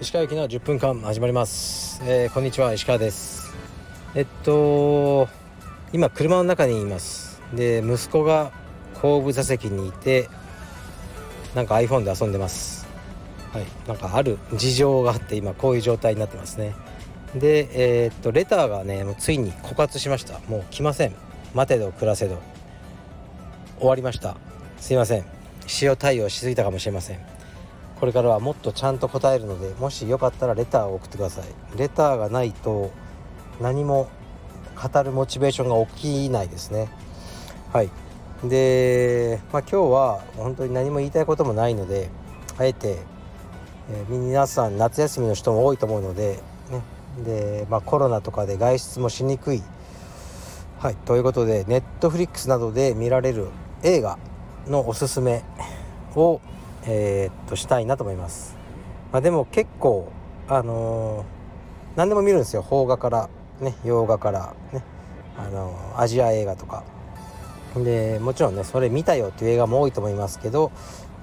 [0.00, 3.54] 石川行きの10分間始まります、えー、こんにちは石川です。
[4.14, 5.28] えっと
[5.92, 7.42] 今車の中にいます。
[7.52, 8.50] で息子が
[8.94, 10.30] 後部座席にいて
[11.54, 12.86] なんか iPhone で遊んでます。
[13.52, 16.74] はいなんかある事情があって今こういう状態になってますね。
[17.34, 17.68] で
[18.04, 20.38] えー、っとレターがねもうついに枯渇しました。
[20.48, 21.14] もう来ません。
[21.52, 22.40] 待てど暮らせど。
[23.78, 24.36] 終わりました。
[24.78, 25.24] すいません。
[25.66, 27.18] 使用対応しすぎたかもしれません。
[28.00, 31.44] これからはもっとちゃんと答えるのでもしよかったらレターを送ってください。
[31.78, 32.92] レターがないと
[33.60, 34.08] 何も
[34.80, 36.88] 語るモチベーションが起きないですね。
[37.72, 37.90] はい。
[38.44, 42.08] で、まあ、今日は本当に何も言いたいこともないので
[42.56, 42.98] あえて、
[43.90, 46.38] えー、皆さん夏休みの人も多いと思うので、
[46.70, 46.82] ね。
[47.24, 49.62] でまあ、コロナとかで外出もしにくい。
[50.78, 50.94] はい。
[50.94, 53.48] ということでネットフリックスなどで見られる
[53.82, 54.18] 映画
[54.66, 55.42] のおすすめ
[56.14, 56.40] を、
[56.84, 58.56] えー、っとしたいなと思います、
[59.12, 60.10] まあ、でも結構
[60.48, 62.62] あのー、何でも見るんですよ。
[62.62, 63.28] 邦画から
[63.60, 64.82] ね洋画からね
[65.36, 66.84] あのー、アジア映画とか。
[67.76, 70.72] でもちろんねそれ見たよっていう映画も多いと思いますけど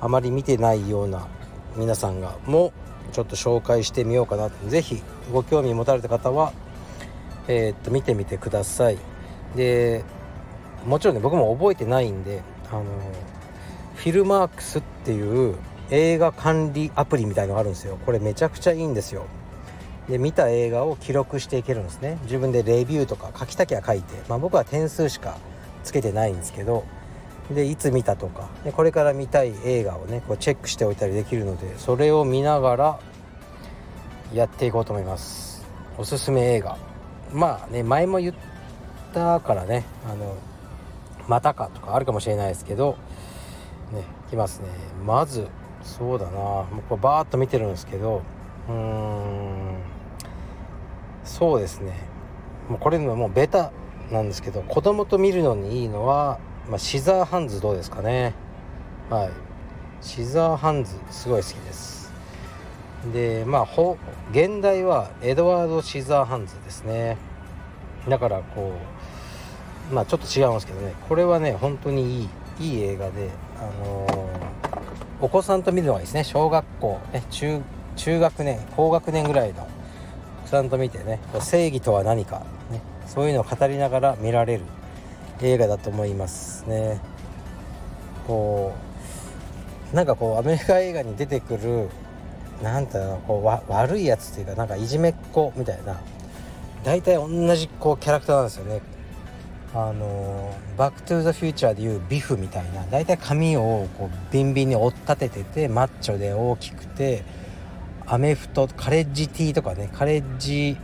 [0.00, 1.26] あまり見てないような
[1.74, 2.72] 皆さんがも
[3.12, 5.02] ちょっと紹介してみようかな是非
[5.32, 6.52] ご興味持たれた方は
[7.48, 8.98] えー、っと見てみてください。
[9.56, 10.04] で
[10.86, 12.84] もちろんね僕も覚えてないんであの
[13.94, 15.56] フィルマークスっていう
[15.90, 17.98] 映画管理アプリみたいのがあるんですよ。
[18.04, 19.26] これめちゃくちゃいいんですよ。
[20.08, 22.18] で見た映画を記録していけるんですね。
[22.24, 25.38] 自分でレビューとか書きたきゃ書いて、まあ、僕は点数しか
[25.82, 26.84] つけてないんですけど。
[27.50, 28.48] でいつ見たとか。
[28.64, 32.98] でこれから見たい映画をねこうチェックしておいたりできるのでそれを見ながら
[34.32, 35.64] やっていこうと思います。
[35.98, 36.78] おすすめ映画。
[37.32, 38.34] まあね前も言っ
[39.12, 40.36] たからねあの
[41.28, 42.96] またかとかあるかもしれないですけど
[43.92, 44.68] ねきますね。
[45.04, 45.48] まず
[45.82, 46.32] そうだな。
[46.32, 48.22] もうこれバーッと見てるんですけど
[48.68, 49.78] うーん。
[51.24, 51.92] そうですね。
[52.68, 53.70] もうこれのもうベタ
[54.10, 58.34] なんですけど子供と見るのにいいのは、まあ、シザーハンズどうですかね。
[59.10, 59.30] はい。
[60.00, 62.12] シザーハンズすごい好きです。
[63.12, 63.96] でまあ
[64.32, 67.18] 現代はエドワード・シザーハンズですね。
[68.08, 69.13] だからこう
[69.92, 70.94] まあちょっと違うんですけどね。
[71.08, 72.28] これはね本当にい
[72.60, 76.24] いいい映画であのー、お子さんと見るのがいいですね。
[76.24, 77.60] 小学校、ね、中
[77.96, 79.68] 中学年高学年ぐらいの
[80.40, 84.62] お子さんと見てね正義とは何か、ね、そういうのを語りながら見られる
[85.42, 87.00] 映画だと思いますね。
[88.26, 88.74] こ
[89.92, 91.88] うなんかこうアメリカ映画に出てくる
[92.62, 96.00] なんていうのこうわ悪いやつっていうかなんかいじめっ子みたいな
[96.84, 98.80] 大体同じこうキャラクターなんですよね。
[99.74, 107.24] あのバック・トゥ・ザ・フューチャーでいうビフみたいな大体髪をこうビンビンに追っ立てててマッチョで大きくて
[108.06, 110.76] アメフトカレッジティーとかねカレッジ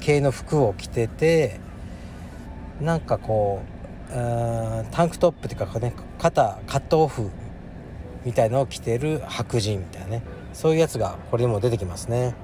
[0.00, 1.58] 系の服を着てて
[2.82, 3.62] なんかこ
[4.10, 7.30] うタンクトップっていうかね肩カットオフ
[8.26, 12.34] みたいのを着てる白人みたいなねそういうやつがこれにも出てきますね。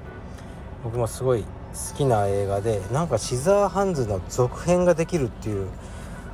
[0.83, 1.43] 僕もすごい
[1.77, 5.67] 好きな映画でなんかシザーハンズの続編ができるっていう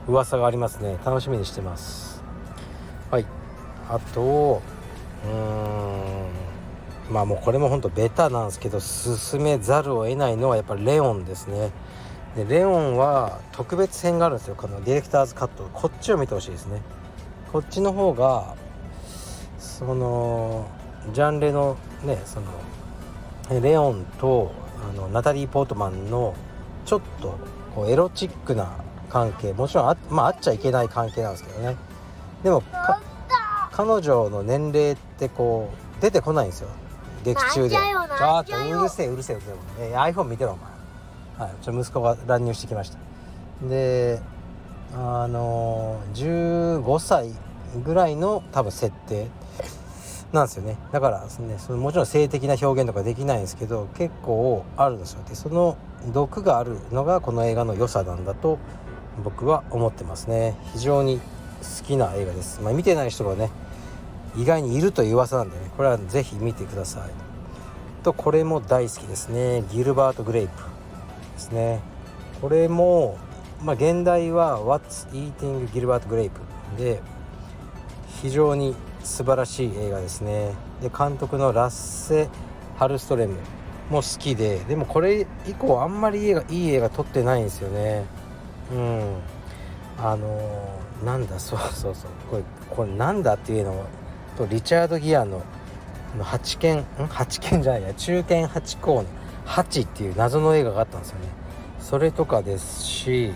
[0.07, 0.97] 噂がありますね。
[1.05, 2.23] 楽しみにしてます。
[3.11, 3.25] はい。
[3.89, 4.61] あと
[5.25, 6.13] うーん。
[7.11, 11.71] まあもうこれもほんとベタなんですけど進めざるを得ないのはやっぱりレオンですね。
[12.35, 14.55] でレオンは特別編があるんですよ。
[14.55, 16.81] このディレクターズカットこっちを見てほしいですね。
[17.51, 18.55] こっちの方が
[19.59, 20.67] その
[21.13, 26.35] ジャンルのねそのレオンとあのナタリー・ポートマンの
[26.85, 27.37] ちょっと
[27.75, 28.71] こうエロチックな
[29.09, 31.75] 関係もちろんあ,、まあ、あっちゃいけない関係なんですけどね。
[32.43, 32.63] でも
[33.71, 36.69] 彼女の年齢ってこう出てこないんですよ。
[37.23, 37.75] 劇中で。
[37.75, 40.57] ちょっとうるせえうるせえうるせえ、え iPhone 見てろお
[41.37, 41.47] 前。
[41.47, 41.63] はい。
[41.63, 42.97] ちょ息子が乱入してきました。
[43.67, 44.21] で
[44.95, 47.31] あの15歳
[47.83, 49.27] ぐらいの多分設定
[50.33, 50.77] なんですよね。
[50.91, 55.21] だからですねそのもちろん性的な表現とかできないんですけど結構あるんですよ。
[55.29, 55.77] でその
[56.11, 58.57] 毒があるのがこの映画の良さなんだと
[59.23, 60.55] 僕は思ってますね。
[60.73, 63.49] 非常に好きな映画です、まあ、見てない人がね
[64.35, 67.11] 意外にいるという噂なんでねこれは是非見てください。
[68.03, 69.63] とこれも大好きですね。
[69.71, 70.63] ギルバート・グレープ
[71.35, 71.79] ですね。
[72.41, 73.17] これも
[73.61, 76.31] まあ現代は「What's Eating Gilbert Grape」
[76.77, 77.01] で
[78.21, 80.53] 非常に素晴らしい映画ですね。
[80.81, 82.29] で監督のラッセ・
[82.77, 83.35] ハルストレム
[83.89, 88.05] も好きででもこれ以降あんまりいい映画いい映画撮ってないんですよね。
[88.71, 89.15] うん。
[89.97, 92.11] あのー、なんだそうそうそう。
[92.31, 93.85] これこれなんだっていうの
[94.37, 95.43] とリチャード・ギアの
[96.19, 96.85] 八剣ん？
[97.09, 97.93] 八剣じゃないや。
[97.93, 99.05] 中堅八校の
[99.45, 101.27] 8っていう謎の映画があったんですよね。
[101.79, 103.33] それとかですし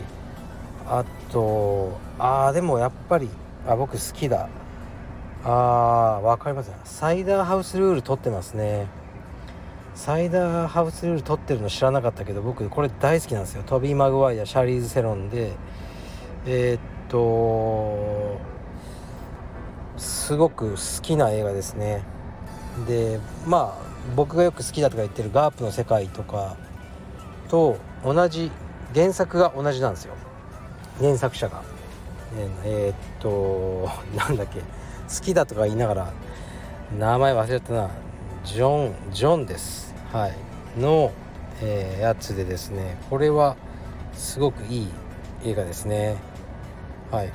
[0.88, 3.30] あとああでもやっぱり
[3.68, 4.48] あ僕好きだ。
[5.50, 8.88] あー分かりますサイダーハウスルール撮ってますね。
[9.96, 13.64] サイダーハウスルール撮ってるの知らなかったけど僕これ大好きなんですよ。
[13.66, 15.54] トビー・マグワイアシャーリーズ・セロンで。
[16.46, 16.80] えー、っ
[17.10, 18.40] と
[19.98, 22.04] すごく好きな映画ですね。
[22.86, 23.86] でまあ
[24.18, 26.58] 僕がよく好きだとか言ってるガープの世界とか
[27.48, 28.52] と同じ
[28.94, 30.14] 原作が同じなんですよ。
[31.00, 31.64] 原作者が、
[32.66, 34.62] えー、っとなんだっけ。
[35.07, 36.13] 好きだとか言いながら
[36.98, 37.89] 名前忘れたな。
[38.45, 39.94] ジョンジョンです。
[40.13, 40.80] はい。
[40.80, 41.12] の、
[41.62, 42.98] えー、やつでですね。
[43.09, 43.57] これは
[44.13, 44.88] すごくいい
[45.44, 46.15] 映画ですね。
[47.12, 47.31] はい。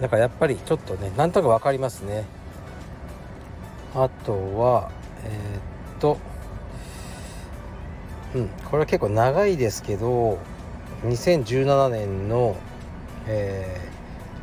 [0.00, 2.24] だからやっぱりちょっとねなんとか分かりますね。
[3.94, 4.90] あとは
[5.24, 6.16] えー、っと
[8.34, 8.48] うん。
[8.48, 10.38] これは結構長いですけど
[11.04, 12.56] 2017年の
[13.26, 13.80] え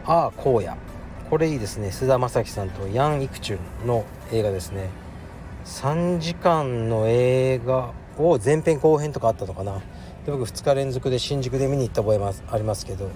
[0.05, 0.77] ー、ああ荒野。
[1.29, 1.91] これいいですね。
[1.91, 4.89] 菅田将暉さんとヤン・イクチュンの映画ですね。
[5.65, 9.79] 3時間の映画を前編後編とかあったのかな。
[10.25, 13.09] で僕2日連続で新宿で見に行った覚えますありますけど。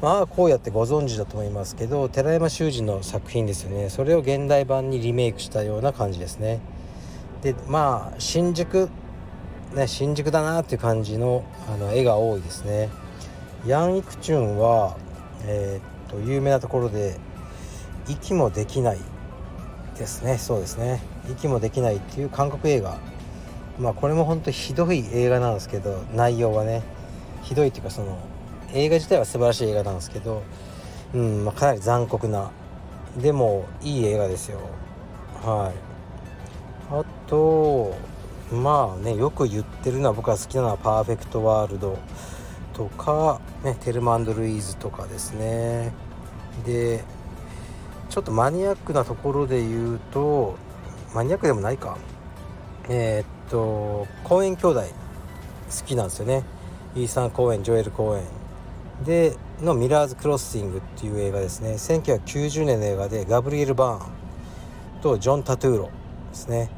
[0.00, 3.90] まあこうやってご存知だと思いますけど寺山修司の作品ですよね。
[3.90, 6.60] それを現代版にリメイクしたような感じですね。
[7.42, 8.88] でまあ新宿
[9.74, 12.90] ね新宿だなっていう感じのあの絵が多いですね。
[13.66, 14.96] ヤン・イクチュンは
[15.44, 17.16] えー、っと有名なところで
[18.08, 18.98] 息もできない
[19.98, 20.38] ですね。
[20.38, 21.00] そうですね。
[21.30, 22.98] 息もできないっていう韓国映画。
[23.78, 26.82] まあこれも本当ひどい映画なんですけど内容はね。
[27.42, 28.18] ひどいっていうかその
[28.72, 30.42] 映画自体は素晴らしい映画なんですけど、
[31.14, 32.50] うんまあ、かなり残酷な。
[33.16, 34.60] でもいい映画ですよ。
[35.42, 36.92] はい。
[36.92, 37.94] あと
[38.52, 41.98] まあねよく言ってるのは僕が好きなのは「パーフェクトワールド」
[42.72, 45.92] とか、ね、テルマンド・ルイーズとかですね。
[46.64, 47.04] で
[48.08, 50.56] ちょっとマニアックなところで言うと
[51.14, 51.96] マニアックでもないか。
[52.88, 56.44] えー、っと公園兄弟好きなんですよね。
[56.94, 58.24] イーサン・公園ジョエル公園。
[59.04, 61.72] でのミラーズ・クロッシングっていう映画ですね。
[61.74, 65.90] 1990年の映画でガブリエル・バーンとジョン・タトゥーロで
[66.34, 66.70] すね。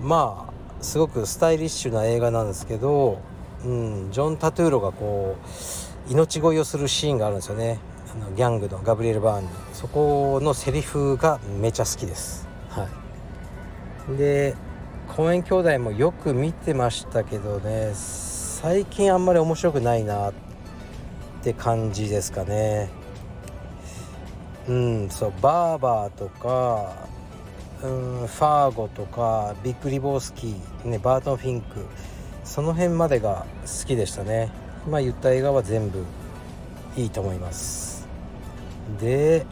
[0.00, 0.52] まあ
[0.82, 3.18] すごくスタイリッシュな映画なんですけど、
[3.64, 7.78] うん、ジョン・タトゥーロがこう命乞いをするシーンがあるんですよね。
[8.16, 12.48] のギャングのガブリエル・バーンにそこのセリフがめちゃ好きです。
[12.70, 12.88] は
[14.12, 14.16] い。
[14.16, 14.54] で
[15.16, 20.32] 公園兄弟もよく見てましたけどね最近あんまり面白くないなっ
[21.42, 22.90] て感じですかね。
[24.68, 27.06] うんそうバーバーとか
[27.82, 31.86] うんファーゴとかビッグリボースキー、ね、バートン・フィンク
[32.44, 34.50] その辺までが好きでしたね。
[34.86, 36.04] 今言った映画は全部
[36.96, 37.95] いいと思います
[39.00, 39.46] で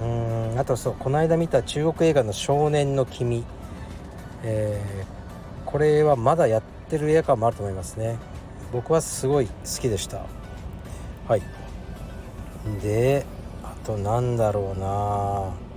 [0.00, 3.44] うんあとそうこの間見た中国映画の「少年の君」
[4.42, 8.18] えー、これはまだやってる映画館もあると思いますね。
[8.72, 10.22] 僕はすごい好きでした。
[11.28, 11.42] はい。
[12.82, 13.26] で
[13.62, 15.70] あとなんだろうな。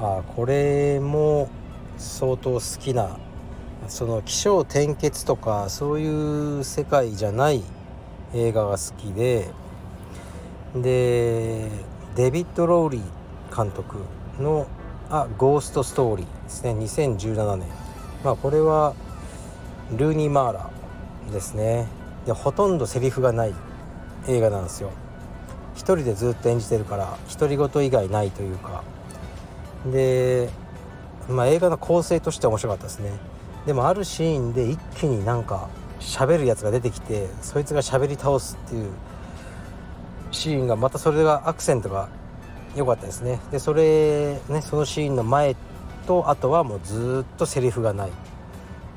[0.00, 1.48] あこれも
[1.96, 3.16] 相当好きな
[3.86, 7.62] その起承転結とかそういう世界じゃない
[8.34, 9.48] 映画が好きで。
[10.74, 11.70] で
[12.14, 13.96] デビッド・ローリー監督
[14.40, 14.66] の
[15.10, 16.70] 「A Ghost Story」ですね。
[16.72, 17.68] 2017年。
[18.24, 18.94] まあこれは
[19.96, 21.88] ルーニー・マーラーですね。
[22.26, 23.54] でほとんどセリフがない
[24.28, 24.90] 映画なんですよ。
[25.74, 28.82] 一人でずっと演じてるから独り言以外ないというか。
[29.86, 30.48] で、
[31.28, 33.10] まあ、映画の構成としては面白かったですね。
[33.66, 35.68] でもあるシーンで一気になんか
[36.00, 38.90] 喋るやつが出てきてそいつが喋り倒すっていう
[40.34, 42.08] シーンがまたそれがアクセントが
[42.76, 43.40] 良かったですね。
[43.50, 45.56] でそれねそのシーンの前
[46.06, 48.10] とあとはもうずっとセリフがない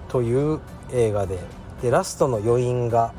[0.10, 0.60] という
[0.92, 1.40] 映画で。
[1.82, 3.14] でラストの余韻が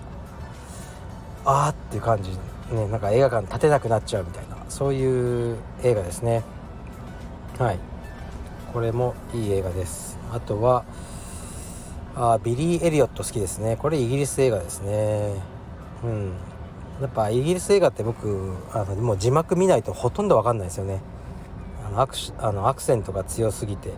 [1.44, 2.30] あーっていう感じ
[2.74, 6.42] ねなんか映画館立てなくなっちゃうみたいなそういう映画ですね。
[7.58, 7.78] はい。
[8.72, 10.18] これもいい映画です。
[10.32, 10.84] あとは
[12.16, 13.76] あビリー・エリオット好きですね。
[13.76, 15.34] これイギリス映画ですね。
[16.02, 16.32] うん。
[17.00, 21.00] やっぱイギリス映画って僕あのもう字幕見ないとほとんど分かんないですよね。
[21.86, 23.92] あのアクあのアクセントが強すぎて。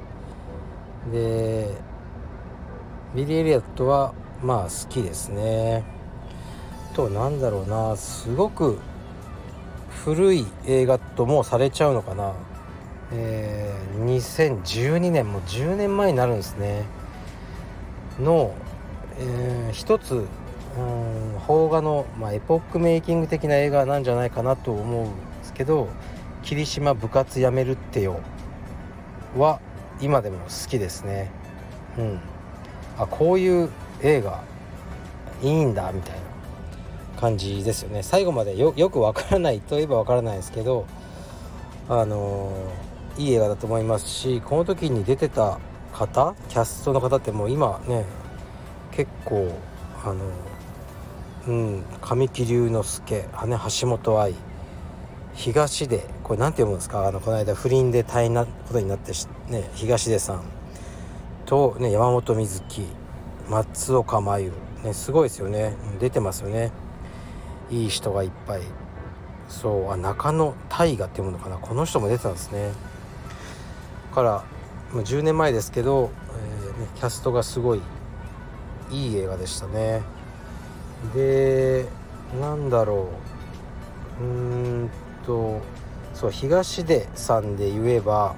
[1.12, 1.74] で
[3.14, 5.82] ビリー・エリオットはまあ好きですね。
[6.94, 7.96] となんだろうな。
[7.96, 8.78] すごく
[10.04, 12.34] 古い映画ともされちゃうのかな。
[13.12, 16.84] えー、2012年も10年前になるんですね。
[18.20, 18.54] の、
[19.18, 20.26] えー、一つ
[20.78, 25.12] うん邦画の、まあ、エポックメイキング的な映画なんじゃないかなと思うんで
[25.44, 25.88] すけど
[26.42, 28.20] 「霧島部活やめるってよ」
[29.36, 29.60] は
[30.00, 31.30] 今でも好きですね。
[31.98, 32.20] うん。
[32.98, 33.70] あこういう
[34.02, 34.42] 映画
[35.42, 36.20] いいんだみたいな
[37.20, 38.02] 感じですよね。
[38.02, 40.86] 最後までよくわからないといえばわからないですけど
[41.88, 45.58] あのー、いい映画だと思いますしこの時に出てた
[45.92, 48.04] 方キャストの方ってもう今ね
[48.92, 49.50] 結構
[50.04, 50.16] あの
[51.48, 51.82] うん。
[52.00, 54.34] 神木隆之介羽橋本愛。
[55.34, 57.06] 東出これ何て読むんですか？
[57.06, 59.12] あのこの間不倫で大変なことになって
[59.48, 60.42] ね東出さん。
[61.46, 62.86] と、ね、山本瑞希。
[63.48, 64.52] 松岡真優、
[64.84, 65.74] ね、すごいですよね。
[65.98, 66.70] 出てますよね。
[67.68, 68.62] いい人がいっぱい。
[69.48, 71.56] そうあ中野大河って読むのかな？
[71.56, 72.70] この人も出てたんですね。
[74.14, 74.44] から
[74.92, 76.10] もう10年前ですけど、
[76.64, 77.80] えーね、キャストがすごい
[78.90, 80.02] いい映画でしたね。
[81.14, 81.86] で
[82.40, 83.08] なんだろ
[84.20, 84.24] う。
[84.24, 84.90] うーん
[85.24, 85.60] と
[86.14, 88.34] そう東出さんで言えば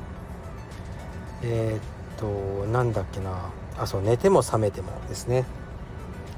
[1.43, 3.51] えー、っとなんだっけな。
[3.79, 5.45] あそう寝ても覚めてもですね。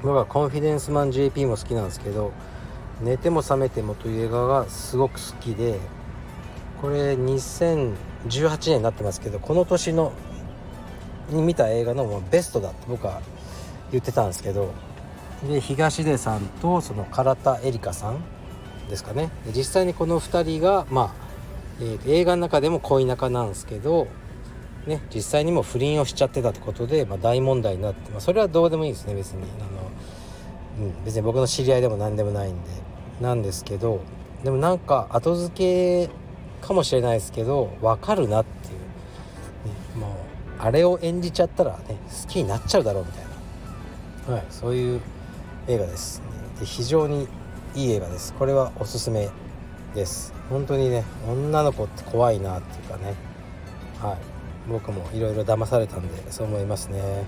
[0.01, 2.31] 僕はコンフィデンスマン JP も好きなんですけど
[3.01, 5.79] 寝ても覚めてもという映画がすごく好きで
[6.81, 7.95] これ2018
[8.49, 10.13] 年になってますけどこの年の
[11.29, 13.21] に見た映画のベストだって僕は
[13.91, 14.73] 言ってたんですけど
[15.47, 18.23] で東出さんとその唐田絵里香さん
[18.89, 19.31] ですかね。
[19.55, 21.13] 実際にこの2人がまあ、
[21.79, 24.07] えー、映画の中でも恋仲なんですけど
[24.85, 29.43] ね実際にも不倫をしちゃってたってことで、まあ、大問題になって、まあ、それはどうでもいいですね別に。
[29.43, 32.69] あの、うん、別に僕の知り合いでも何でもないんで
[33.21, 34.01] なんですけど
[34.43, 36.09] でもなんか後付け
[36.61, 43.25] かもしれないですけど分かるなっていう、ね、もうあれを演じちゃったらね好きになっちゃうだろうみたい
[44.27, 45.01] な、はい、そういう
[45.67, 46.21] 映画です、
[46.59, 47.27] で非常に
[47.73, 48.33] いい映画です。
[48.33, 49.29] これはおすすめ
[49.95, 50.33] です。
[50.49, 53.15] 本当にね女の子って怖いなっていうかね。
[53.99, 54.17] はい。
[54.69, 57.25] 僕もいろいろ騙されたんでそう思いますね。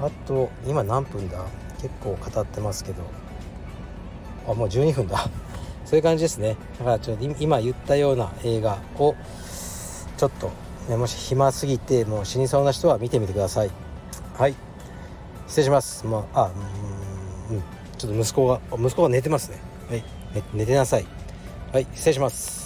[0.00, 1.44] あと今何分だ？
[1.80, 3.02] 結構語ってますけど。
[4.48, 5.28] あもう12分だ。
[5.84, 6.56] そういう感じですね。
[6.78, 9.14] だからちょっと今言ったような映画を
[10.16, 10.50] ちょっと、
[10.88, 13.70] ね、もし暇すぎてもう死にそうな人は見てみてください。
[14.38, 14.54] はい。
[15.46, 16.06] 失礼します。
[16.06, 16.50] まああ
[17.50, 17.62] うん。
[17.98, 19.58] ちょっと息子が息子が寝てますね。
[19.88, 20.04] はい。
[20.52, 21.06] 寝てなさい。
[21.72, 22.63] はい失礼します。